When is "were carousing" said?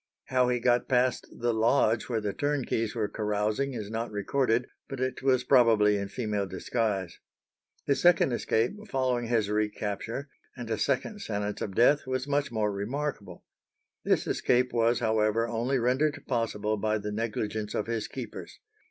2.95-3.75